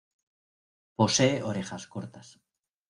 Posee 0.95 1.43
orejas 1.43 1.85
cortas. 1.85 2.39